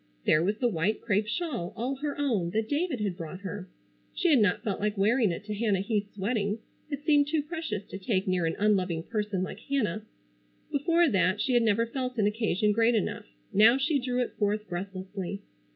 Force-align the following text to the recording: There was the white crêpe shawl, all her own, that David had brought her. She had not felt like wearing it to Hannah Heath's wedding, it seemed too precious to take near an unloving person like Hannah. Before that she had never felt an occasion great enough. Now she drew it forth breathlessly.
There 0.25 0.43
was 0.43 0.57
the 0.57 0.67
white 0.67 0.99
crêpe 0.99 1.27
shawl, 1.27 1.73
all 1.75 1.97
her 1.97 2.17
own, 2.17 2.49
that 2.55 2.67
David 2.67 3.01
had 3.01 3.15
brought 3.15 3.41
her. 3.41 3.69
She 4.15 4.29
had 4.31 4.39
not 4.39 4.63
felt 4.63 4.79
like 4.79 4.97
wearing 4.97 5.31
it 5.31 5.43
to 5.43 5.53
Hannah 5.53 5.81
Heath's 5.81 6.17
wedding, 6.17 6.57
it 6.89 7.05
seemed 7.05 7.27
too 7.27 7.43
precious 7.43 7.83
to 7.85 7.99
take 7.99 8.27
near 8.27 8.47
an 8.47 8.55
unloving 8.57 9.03
person 9.03 9.43
like 9.43 9.59
Hannah. 9.59 10.01
Before 10.71 11.07
that 11.07 11.39
she 11.39 11.53
had 11.53 11.61
never 11.61 11.85
felt 11.85 12.17
an 12.17 12.25
occasion 12.25 12.71
great 12.71 12.95
enough. 12.95 13.27
Now 13.53 13.77
she 13.77 13.99
drew 13.99 14.19
it 14.21 14.33
forth 14.39 14.67
breathlessly. 14.67 15.43